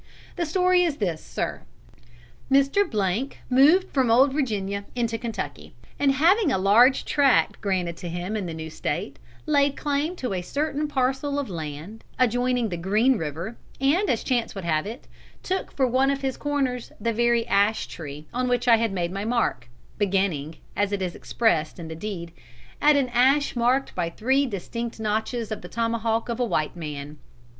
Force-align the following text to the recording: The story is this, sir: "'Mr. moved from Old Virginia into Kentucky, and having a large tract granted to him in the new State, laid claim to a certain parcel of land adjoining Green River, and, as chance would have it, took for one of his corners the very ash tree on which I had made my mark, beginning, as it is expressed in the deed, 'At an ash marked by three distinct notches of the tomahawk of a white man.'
The 0.35 0.47
story 0.47 0.81
is 0.81 0.97
this, 0.97 1.23
sir: 1.23 1.61
"'Mr. 2.51 3.31
moved 3.51 3.87
from 3.93 4.09
Old 4.09 4.33
Virginia 4.33 4.85
into 4.95 5.19
Kentucky, 5.19 5.75
and 5.99 6.13
having 6.13 6.51
a 6.51 6.57
large 6.57 7.05
tract 7.05 7.61
granted 7.61 7.97
to 7.97 8.09
him 8.09 8.35
in 8.35 8.47
the 8.47 8.53
new 8.55 8.71
State, 8.71 9.19
laid 9.45 9.77
claim 9.77 10.15
to 10.15 10.33
a 10.33 10.41
certain 10.41 10.87
parcel 10.87 11.37
of 11.37 11.51
land 11.51 12.03
adjoining 12.17 12.67
Green 12.81 13.19
River, 13.19 13.57
and, 13.79 14.09
as 14.09 14.23
chance 14.23 14.55
would 14.55 14.63
have 14.63 14.87
it, 14.87 15.05
took 15.43 15.71
for 15.71 15.85
one 15.85 16.09
of 16.09 16.21
his 16.23 16.35
corners 16.35 16.91
the 16.99 17.13
very 17.13 17.45
ash 17.47 17.85
tree 17.85 18.25
on 18.33 18.47
which 18.47 18.67
I 18.67 18.77
had 18.77 18.91
made 18.91 19.11
my 19.11 19.23
mark, 19.23 19.69
beginning, 19.99 20.55
as 20.75 20.91
it 20.91 21.03
is 21.03 21.13
expressed 21.13 21.77
in 21.77 21.89
the 21.89 21.95
deed, 21.95 22.31
'At 22.81 22.95
an 22.95 23.09
ash 23.09 23.55
marked 23.55 23.93
by 23.93 24.09
three 24.09 24.47
distinct 24.47 24.99
notches 24.99 25.51
of 25.51 25.61
the 25.61 25.69
tomahawk 25.69 26.27
of 26.27 26.39
a 26.39 26.43
white 26.43 26.75
man.' 26.75 27.19